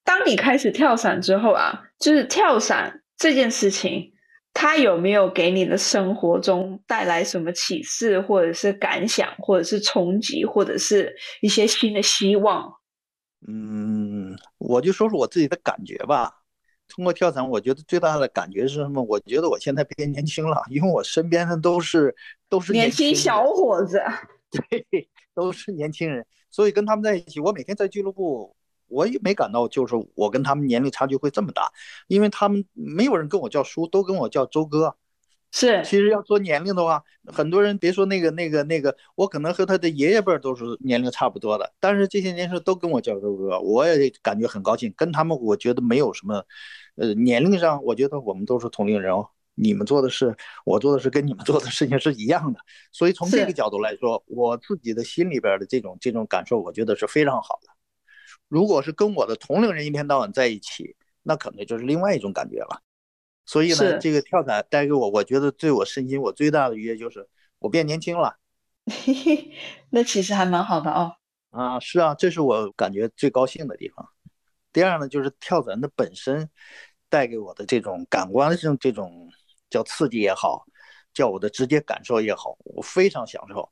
[0.04, 4.12] 当你开始跳伞之后啊，就是跳伞这件事情，
[4.52, 12.70] 它有没有给你的生活中带来什么启示，或者是感想，或者是冲击，或者是一些新的希望？
[13.48, 16.30] 嗯，我就说说我自己的感觉吧。
[16.86, 19.02] 通过跳伞，我觉得最大的感觉是什么？
[19.02, 22.14] 我觉得我现在变年轻了，因为我身边的都是
[22.50, 24.02] 都是年轻小伙子，
[24.68, 28.54] 对，都是年轻人，所以跟他们在一起，我每天在俱乐部。
[28.94, 31.70] 我也没感到，就是我跟他们年龄差距会这么大，
[32.06, 34.94] 因为他们没有人跟我叫叔，都跟我叫周哥。
[35.56, 44.92] 是，其实要说年龄的话，很多人别说那个那个那个，我可能和他的爷爷辈都是年龄差不多的，但是这些年轻人都跟我叫周哥，我也感觉很高兴。
[44.96, 46.44] 跟他们，我觉得没有什么，
[46.96, 49.28] 呃，年龄上，我觉得我们都是同龄人哦。
[49.56, 52.58] 你们做的事，我做的事，跟你们做的事情是一样的。
[52.90, 57.68] 所以从这个角度来说，我自己的心里边的这种这种感受，我觉得是非常好的。
[58.54, 62.80] 如果是跟我的同龄人一天到晚在一起，那可能就是另外一种感觉了。
[63.44, 68.36] 所以呢，这个跳伞带给我，我觉得对我身心我最大的愉悦就是我变年轻了。
[69.90, 71.16] 那其实还蛮好的哦。
[71.50, 74.08] 啊，是啊，这是我感觉最高兴的地方。
[74.72, 76.48] 第二呢，就是跳伞的本身
[77.08, 79.28] 带给我的这种感官上这种
[79.68, 80.64] 叫刺激也好，
[81.12, 83.68] 叫我的直接感受也好，我非常享受。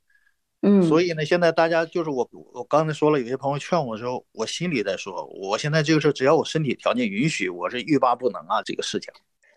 [0.65, 9.13] 嗯，所以呢，现在大家就是我，我刚才说了，有些朋友劝我的时候，我心里在说，我现在这个事，只要我身体条件允许，我是欲罢不能啊，这个事情，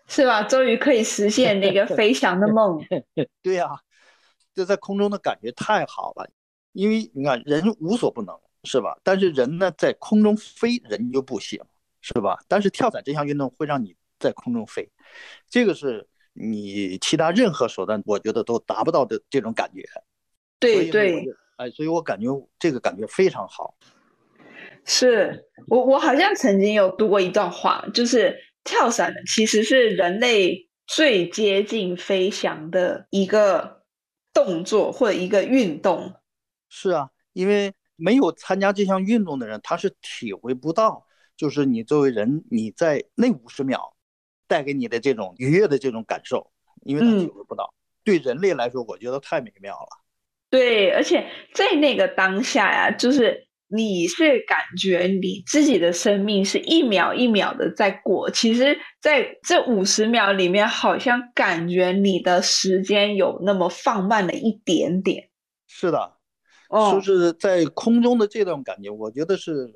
[0.08, 0.42] 是吧？
[0.42, 2.84] 终于可以实现那个 飞翔的梦。
[3.40, 3.70] 对呀，
[4.52, 6.28] 这在空中的感觉太好了，
[6.72, 8.98] 因为你看人无所不能，是吧？
[9.04, 11.62] 但是人呢，在空中飞，人就不行，
[12.00, 12.36] 是吧？
[12.48, 14.90] 但是跳伞这项运动会让你在空中飞，
[15.48, 19.84] 这个是你其他任何手段，我觉得都达不到的这种感觉。
[20.74, 21.24] 对对，
[21.56, 22.26] 哎，所以我感觉
[22.58, 23.76] 这个感觉非常好。
[24.84, 33.82] 是我我好像曾经有读过一段话，就是跳伞其实是人类最接近飞翔的一个
[34.32, 36.14] 动作或者一个运动。
[36.68, 41.04] 是啊，因为没有参加这项运动的人，他是体会不到，
[41.36, 43.96] 就是你作为人你在那五十秒
[44.46, 46.52] 带给你的这种愉悦的这种感受，
[46.84, 47.74] 因为他体会不到。
[48.04, 50.05] 对人类来说，我觉得太美妙了。
[50.48, 65.28] 对，而且在那个当下呀，就是你是感觉你自己的生命是一秒一秒的在过，其实在这五十秒里面，好像感觉你的时间有那么放慢了一点点。
[65.66, 66.12] 是的，
[66.70, 69.68] 就是在空中的这段感觉，我觉得是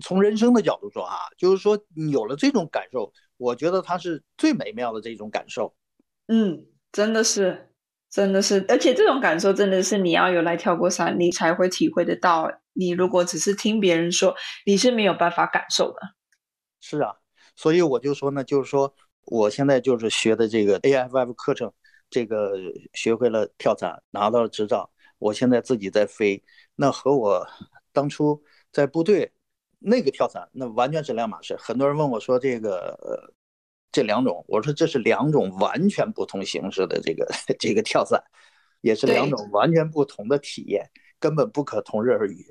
[0.00, 5.74] 从人生的角度说啊，就是说你有了这种感受，我觉得它是最美妙的这种感受。
[6.28, 7.70] 嗯，真的是。
[8.08, 12.50] 真的是，而且这种感受真的是你要有来跳过伞，你才会体会得到。
[12.72, 15.98] 你如果只是听别人说，你是没有办法感受的。
[16.80, 17.14] 是啊，
[17.56, 18.94] 所以我就说呢，就是说
[19.26, 21.70] 我现在就是学的这个 AFF 课程，
[22.08, 22.52] 这个
[22.94, 24.88] 学会了跳伞，拿到了执照，
[25.18, 26.42] 我现在自己在飞，
[26.76, 27.46] 那和我
[27.92, 28.42] 当初
[28.72, 29.30] 在部队
[29.78, 31.56] 那个跳伞，那完全是两码事。
[31.58, 33.34] 很多人问我说这个呃。
[33.96, 37.26] 这两种，我说这是两种完全不同形式的这个
[37.58, 38.22] 这个跳伞，
[38.82, 42.44] 也是两种完全不同的体验，根本不可同日而语。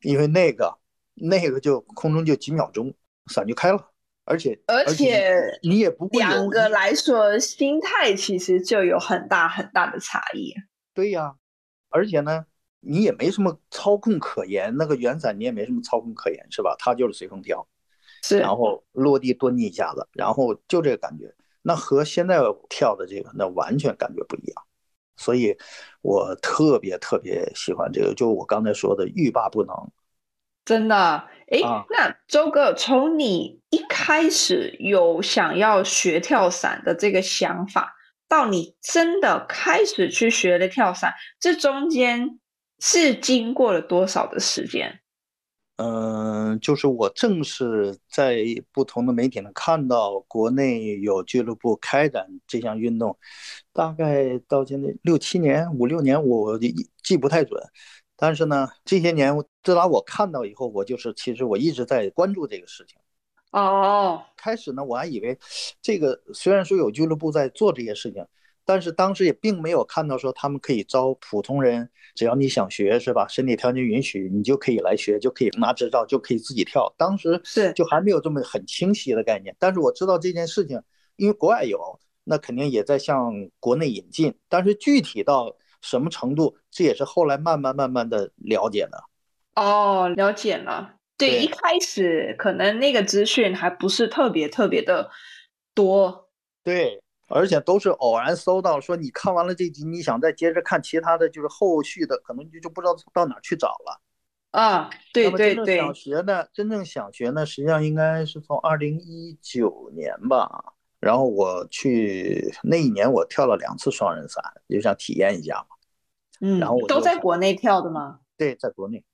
[0.00, 0.78] 因为那个
[1.12, 2.94] 那个就空中就几秒钟，
[3.26, 3.90] 伞就开了，
[4.24, 10.54] 而且而且你也不会两个来说，心态其实就有很大很大的差异。
[10.94, 11.34] 对呀，
[11.90, 12.46] 而且呢，
[12.80, 16.74] 你也没什么操控可言，那个圆伞你也没什么操控可言，是吧？
[16.78, 17.68] 它就是随风飘。
[18.22, 24.62] 是，然后落地蹲一下子，然后就这个感觉，那和现在跳的这个那完全感觉不一样。
[25.16, 25.56] 所以
[26.00, 29.74] 我特别特别喜欢这个，就我刚才说的欲罢不能。
[30.64, 30.96] 真的，
[31.50, 31.58] 哎，
[31.90, 37.94] 那周哥，从你一开始有想要学跳伞的这个想法，
[38.28, 42.38] 到你真的开始去学了跳伞，这中间
[42.78, 45.00] 是经过了多少的时间？
[45.82, 53.16] 嗯，就是我正是在不同的媒体上看到国内有俱乐部开展这项运动，
[53.72, 56.58] 大概到现在六七年、五六年，我
[57.02, 57.58] 记不太准。
[58.14, 62.98] 但是呢，这些年自打我看到以后，我就是其实我一直在关注这个事情。
[63.52, 65.38] 哦，开始呢，我还以为
[65.80, 68.22] 这个虽然说有俱乐部在做这些事情。
[68.72, 73.26] 但是当时也并没有看到说他们可以招普通人，只要你想学是吧？
[73.28, 76.94] 身体条件允许，你就可以来学，就可以拿执照，就可以自己跳。
[76.96, 79.52] 当时是就还没有这么很清晰的概念。
[79.58, 80.80] 但是我知道这件事情，
[81.16, 84.32] 因为国外有，那肯定也在向国内引进。
[84.48, 89.02] 但是具体到什么程度，这也是后来慢慢慢慢的了解的。
[89.56, 90.94] 哦，了解了。
[91.18, 95.10] 对，一开始可能那个资讯还不是特别特别的
[95.74, 96.28] 多。
[96.62, 97.02] 对。
[97.30, 104.00] 而且都是偶然搜到，说你看完了这集，你想再接着看其他的就是后续的，可能就就不知道到哪去找了。
[104.50, 105.78] 啊，对对对。
[105.78, 110.74] 想学呢，真正想学呢，实际上应该是从二零一九年吧。
[110.98, 115.76] 然后我去那一年，我跳了两次双人伞，就想体验一下嘛。
[116.40, 116.58] 嗯。
[116.58, 118.18] 然后都在国内跳的吗？
[118.36, 119.04] 对，在国内。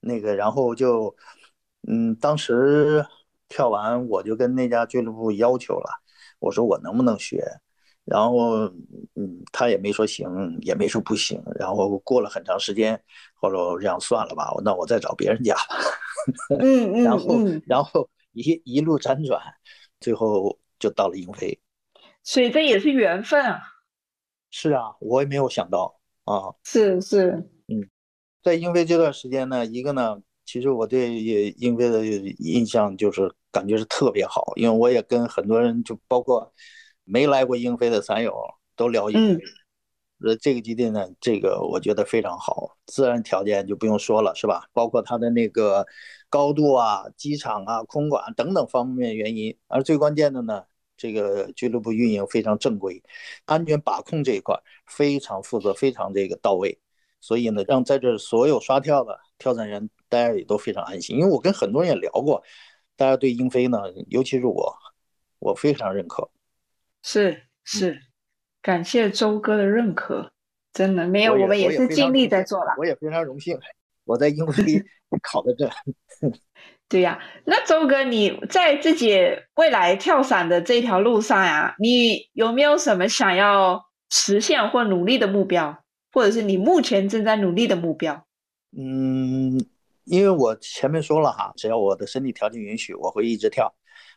[0.00, 1.16] 那个，然后就，
[1.88, 3.06] 嗯，当时
[3.48, 6.03] 跳完，我就跟那家俱乐部要求了。
[6.44, 7.42] 我说我能不能学，
[8.04, 8.66] 然后
[9.14, 10.28] 嗯，他也没说行，
[10.60, 11.42] 也没说不行。
[11.58, 13.02] 然后过了很长时间，
[13.32, 15.76] 后来我这样算了吧，那我再找别人家吧。
[16.60, 17.02] 嗯嗯。
[17.02, 19.40] 然后然后一一路辗转，
[20.00, 21.58] 最后就到了英飞。
[22.22, 23.62] 所以这也是缘分啊。
[24.50, 26.52] 是啊，我也没有想到啊。
[26.62, 27.30] 是是。
[27.68, 27.88] 嗯，
[28.42, 31.22] 在英飞这段时间呢，一个呢，其实我对
[31.56, 33.34] 英飞的印象就是。
[33.54, 36.52] 感觉是特别好，因为我也跟很多人，就包括
[37.04, 38.34] 没来过英飞的散友
[38.74, 39.44] 都聊英飞。
[40.24, 44.64] 呃，这个基地呢，这个我觉得非常好，自然条件就不用说了，是吧？
[44.72, 45.84] 包括它的那个
[46.30, 50.64] 高度啊、机场啊、空管等等方面原因，而最关键的呢，
[50.96, 53.02] 这个俱乐部运营非常正规，
[53.44, 56.78] 安全把控这一块非常负责，非常这个到位。
[57.20, 61.18] 所以呢，让在这所有刷跳的跳伞员，大家也都非常安心。
[61.18, 62.42] 因为我跟很多人也聊过。
[62.96, 63.78] 大家对英飞呢，
[64.08, 64.74] 尤其是我，
[65.38, 66.30] 我非常认可。
[67.02, 68.00] 是是，
[68.62, 70.32] 感谢周哥的认可，
[70.72, 72.74] 真的没有，我们也是尽力在做了。
[72.78, 73.58] 我也非常荣幸，
[74.04, 74.82] 我在英飞
[75.22, 75.68] 考的证。
[76.88, 79.18] 对呀，那周哥你在自己
[79.56, 88.26] 未来跳伞的这条路上呀，你有没有什么想要实现或努力的目标，或者是你目前正在努力的目标？
[88.76, 89.58] 嗯。
[90.04, 93.74] 因为我前面说了哈，只要我的身体条件允许，我会一直跳。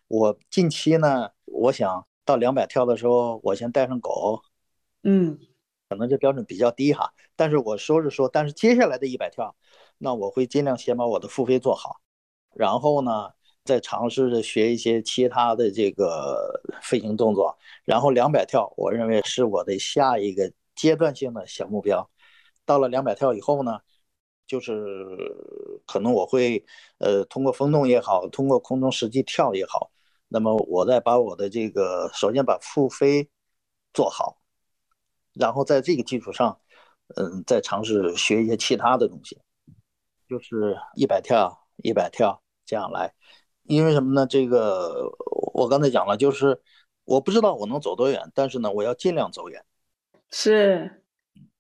[0.07, 4.41] 我近期呢，我想到两百跳的时候，我先带上狗。
[5.03, 5.39] 嗯，
[5.89, 9.55] 可能这标准比较低哈，但是我说是说，但是接下来的一百跳，
[9.97, 11.97] 那我会尽量先把我的腹飞做好，
[12.53, 13.29] 然后呢，
[13.63, 22.09] 再尝试着学一些其他的这个飞行动作，然后两百跳，我认为是我的下一个阶段性的小目标。
[22.65, 23.79] 到了两百跳以后呢？
[24.47, 24.73] 就是
[25.85, 26.65] 可能我会，
[26.99, 29.91] 呃，通过风洞也好，通过空中实际跳也好，
[30.29, 33.29] 那么我再把我的这个，首先把腹飞
[33.93, 34.39] 做好，
[35.33, 36.59] 然后在这个基础上，
[37.15, 39.37] 嗯，再尝试学一些其他的东西，
[40.29, 43.13] 就是一百跳一百跳这样来，
[43.63, 44.25] 因为什么呢？
[44.25, 45.11] 这个
[45.53, 46.61] 我刚才讲了，就是
[47.03, 49.63] 我不知道我能走多远，但是呢，我要尽量走远。
[50.31, 51.03] 是，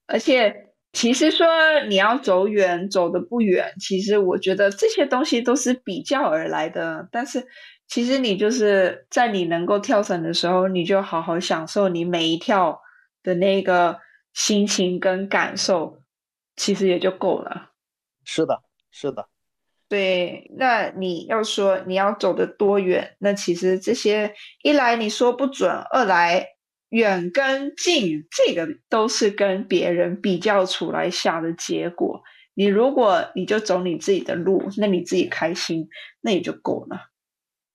[0.05, 0.66] 而且。
[0.93, 1.45] 其实说
[1.87, 7.07] 你要走远，走的不远，其实我觉得这些东西都是比较而来的。
[7.11, 7.45] 但是
[7.87, 12.81] 其实你就是在你能够跳伞的时候，你就好好享受你每一跳
[13.21, 13.99] 的那个
[14.33, 16.01] 心情跟感受，
[16.55, 17.71] 其实也就够了。
[18.23, 18.59] 是的，
[18.89, 19.27] 是的。
[19.87, 24.33] 对，那你要说你要走的多远，那其实这些
[24.63, 26.56] 一来你说不准，二来。
[26.89, 32.23] 远跟近，这个都是跟别人比较出来下的结果。
[32.53, 35.89] 你如果你就走你自己的路，那你自己开心，
[36.21, 37.11] 那也就够了。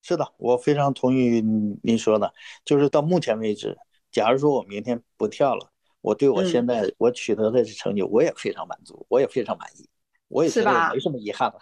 [0.02, 1.42] 是的，我非常同意
[1.82, 2.32] 您说的。
[2.64, 3.76] 就是到目前为止，
[4.10, 9.88] 假如说我明天不跳了，我对我现在我取得的成就，我也非常满足，我也非常满意，
[10.28, 11.58] 我也觉得没什么遗憾了。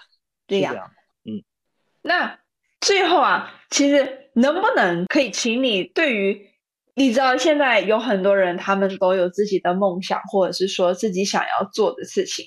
[0.46, 0.90] 对呀，
[1.24, 1.42] 嗯。
[2.00, 2.38] 那
[2.80, 6.49] 最后啊，其实能不能可以请你对于？
[6.94, 12.44] 你知道现在有很多人，他们都有自己的梦想，或者是说自己想要做的事情，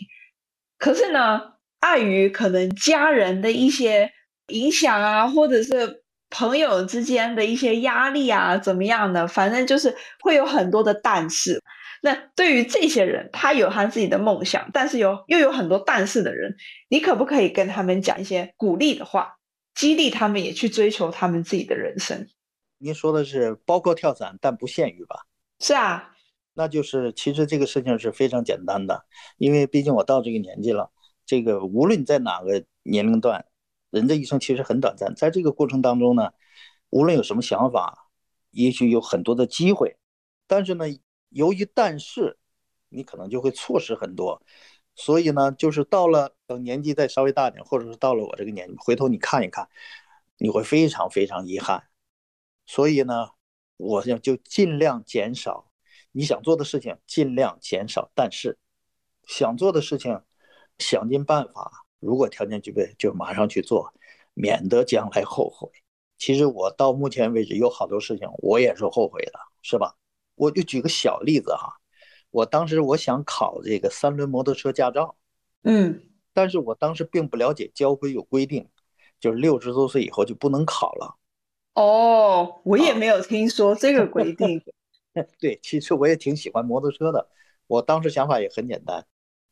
[0.77, 1.41] 可是呢，
[1.79, 4.11] 碍于可能家人的一些
[4.47, 11.61] 影响啊，或者是朋友之间的一些压力啊，怎么样的，反正就是会有很多的但是。
[12.01, 16.53] 那对于这些人，他有他自己的梦想，但是有又有很多但是的人，
[16.89, 19.35] 你可不可以跟他们讲一些鼓励的话，
[19.73, 22.27] 激励他们也去追求他们自己的人生？
[22.83, 25.25] 您说的是包括跳伞，但不限于吧？
[25.61, 26.13] 是啊，
[26.53, 29.05] 那就是其实这个事情是非常简单的，
[29.37, 30.91] 因为毕竟我到这个年纪了，
[31.25, 33.45] 这个无论你在哪个年龄段，
[33.89, 36.31] 人的一生其实很短暂，在这个过程当中呢，
[36.89, 38.09] 无论有什么想法，
[38.51, 39.95] 也许有很多的机会，
[40.45, 40.85] 但是呢。
[41.35, 42.37] 由于但是，
[42.89, 44.39] 你可能就会错失很多，
[44.93, 49.67] 所以呢，就是到了等年纪再稍微大点，或者是到了我这个年纪，回头你看一看，
[50.37, 51.83] 你会非常非常遗憾。
[52.65, 53.29] 所以呢，
[53.77, 55.69] 我想就尽量减少
[56.11, 58.11] 你想做的事情，尽量减少。
[58.15, 58.57] 但是
[59.27, 60.21] 想做的事情，
[60.77, 63.93] 想尽办法，如果条件具备，就马上去做，
[64.33, 65.69] 免得将来后悔。
[66.17, 69.95] 其实我到目前为止有好多事情，我也是后悔的，是吧？
[70.35, 71.79] 我就举个小例子哈，
[72.31, 75.15] 我当时我想考这个三轮摩托车驾照，
[75.63, 76.01] 嗯，
[76.33, 78.69] 但是我当时并不了解交规有规定，
[79.19, 81.17] 就是六十多岁以后就不能考了。
[81.73, 84.61] 哦，我也没有听说这个规定。
[85.39, 87.27] 对，其实我也挺喜欢摩托车的，
[87.67, 89.05] 我当时想法也很简单，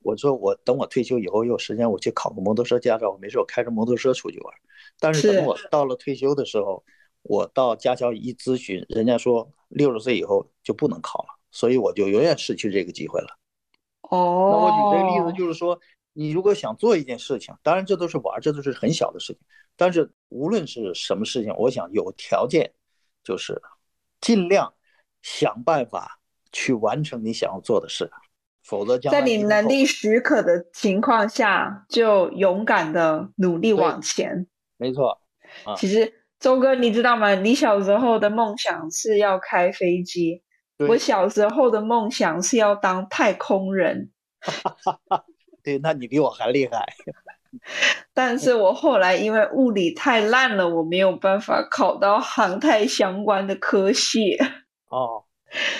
[0.04, 4.54] 我说我等我退休以后有时间我去考个摩托车驾照，没事我开着摩托车出去玩。
[5.00, 6.84] 但是等我到了退休的时候。
[7.24, 13.38] 我到驾校一咨询，人家说六十岁以后就不能考了，所以我就永远失去这个机会了。
[14.10, 15.80] 哦，那我举这个例子就是说，
[16.14, 19.42] 你如果想做一件事情，当然这都是玩，这都是很小的事情。
[19.76, 22.74] 但是无论是什么事情，我想有条件，
[23.24, 23.62] 就是
[24.20, 24.74] 尽量
[25.22, 26.20] 想办法
[26.52, 28.12] 去完成你想要做的事，
[28.64, 34.48] 否则在你能力许可的情况下，就勇敢的努力往前。
[34.78, 35.22] 没错，
[35.78, 36.14] 其实。
[36.42, 37.36] 周哥，你知道吗？
[37.36, 40.42] 你小时候的梦想是要开飞机，
[40.90, 44.10] 我小时候的梦想是要当太空人。
[45.64, 46.86] 对，那你比我还厉害。
[48.14, 54.38] 但是我后来因为物理太烂了，我没有办法考到航太相关的科系。
[54.90, 55.24] 哦，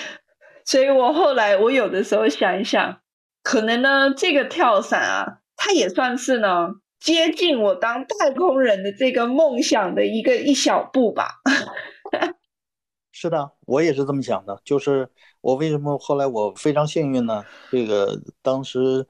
[0.64, 3.00] 所以我后来我有的时候想一想，
[3.42, 6.68] 可能呢，这个跳伞啊，它也算是呢。
[7.00, 11.40] 接近我当太空人的这个梦想的一个一小步吧。
[13.10, 14.60] 是的，我也是这么想的。
[14.64, 15.10] 就是
[15.40, 17.44] 我为什么后来我非常幸运呢？
[17.72, 19.04] 这个当时，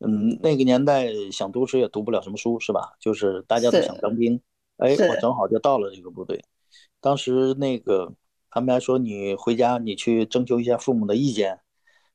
[0.00, 2.96] 嗯，那个年代想读书也读不了什么书，是吧？
[3.00, 4.40] 就是大家都想当兵，
[4.76, 6.44] 哎，我正好就到了这个部队。
[7.00, 8.12] 当时那个
[8.50, 11.60] 他们还说你回家你去征求一下父母的意见，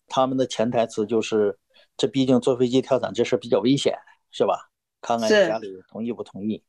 [0.07, 1.57] 他们的潜台词就是，
[1.97, 3.97] 这毕竟坐飞机跳伞这事比较危险，
[4.31, 4.69] 是吧？
[5.01, 6.63] 看看家里同意不同意，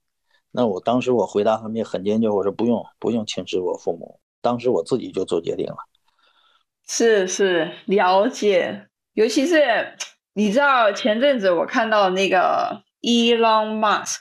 [0.50, 5.76] 那我当时我回答他们也很坚决，我说不用不用请示我父母，当时我自己就做决定了。
[6.86, 9.96] 是是了解，尤其是
[10.34, 14.20] 你知道前阵子我看到那个 Elon Musk，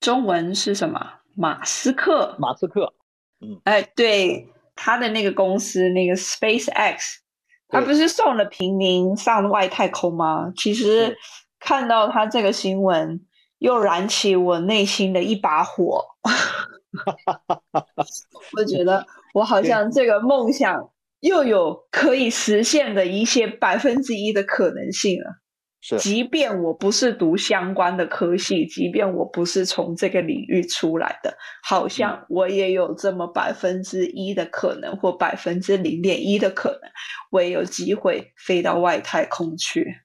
[0.00, 1.20] 中文是什么？
[1.34, 2.36] 马斯克。
[2.38, 2.94] 马斯克。
[3.40, 3.60] 嗯。
[3.64, 7.22] 哎，对，他的那个公司那个 Space X，
[7.68, 10.52] 他不是送了平民上外太空吗？
[10.56, 11.16] 其实。
[11.60, 13.24] 看到他这个新闻，
[13.56, 16.04] 又燃起我内心的一把火。
[18.58, 20.90] 我觉得我好像这个梦想
[21.24, 25.40] 又有可以实现的一些百分之一的可能性了。
[25.80, 36.90] 是，即便我不是读相关的科系，即便我不是从这个领域出来的，好像我也有这么百分之一的可能，或百分之零点一的可能，
[37.30, 39.96] 我也有机会飞到外太空去。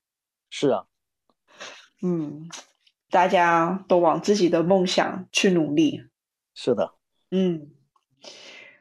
[0.50, 0.86] 是啊。
[2.02, 2.48] 嗯，
[3.10, 6.02] 大家都往自己的梦想去努力。
[6.56, 6.94] 是的，
[7.32, 7.72] 嗯，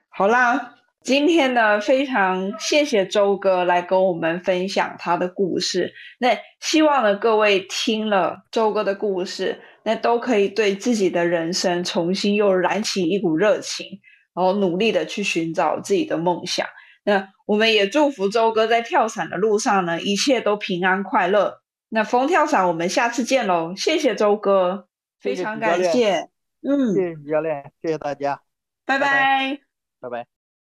[0.08, 5.92] 好啦，今天呢，非常谢谢周哥来跟我们分享他的故事。
[6.18, 13.86] 那希望呢，各位听了周哥的故事，那都可以对自己的人生重新又燃起一股热情，
[14.34, 16.66] 然后努力的去寻找自己的梦想。
[17.04, 21.62] 那我们也祝福周哥在跳伞的路上呢，一切都平安快乐。
[21.88, 23.74] 那风跳伞，我们下次见喽！
[23.74, 24.88] 谢谢周哥，
[25.20, 26.28] 非常感谢。
[26.60, 28.42] 嗯，谢谢教练，谢谢大家，
[28.84, 29.58] 拜拜，
[30.00, 30.37] 拜拜。